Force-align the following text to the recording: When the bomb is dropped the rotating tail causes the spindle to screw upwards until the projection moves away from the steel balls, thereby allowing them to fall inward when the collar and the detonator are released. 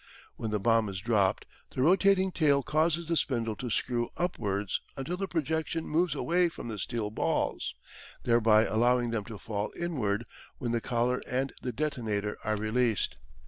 When 0.35 0.49
the 0.49 0.59
bomb 0.59 0.89
is 0.89 0.99
dropped 0.99 1.45
the 1.75 1.83
rotating 1.83 2.31
tail 2.31 2.63
causes 2.63 3.07
the 3.07 3.15
spindle 3.15 3.55
to 3.57 3.69
screw 3.69 4.09
upwards 4.17 4.81
until 4.97 5.15
the 5.15 5.27
projection 5.27 5.87
moves 5.87 6.15
away 6.15 6.49
from 6.49 6.69
the 6.69 6.79
steel 6.79 7.11
balls, 7.11 7.75
thereby 8.23 8.65
allowing 8.65 9.11
them 9.11 9.25
to 9.25 9.37
fall 9.37 9.71
inward 9.79 10.25
when 10.57 10.71
the 10.71 10.81
collar 10.81 11.21
and 11.29 11.53
the 11.61 11.71
detonator 11.71 12.35
are 12.43 12.57
released. 12.57 13.15